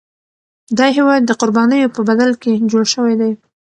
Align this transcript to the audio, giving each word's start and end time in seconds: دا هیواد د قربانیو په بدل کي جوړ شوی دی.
دا 0.77 0.85
هیواد 0.97 1.21
د 1.25 1.31
قربانیو 1.41 1.93
په 1.95 2.01
بدل 2.09 2.29
کي 2.41 2.51
جوړ 2.71 2.83
شوی 2.93 3.13
دی. 3.21 3.31